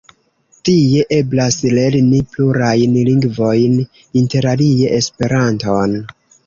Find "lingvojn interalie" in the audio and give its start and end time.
3.11-4.93